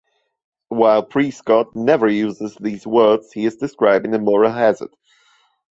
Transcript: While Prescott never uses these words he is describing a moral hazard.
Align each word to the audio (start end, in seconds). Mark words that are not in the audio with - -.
While 0.69 1.03
Prescott 1.03 1.75
never 1.75 2.07
uses 2.07 2.55
these 2.59 2.87
words 2.87 3.31
he 3.33 3.45
is 3.45 3.57
describing 3.57 4.15
a 4.15 4.17
moral 4.17 4.49
hazard. 4.51 4.95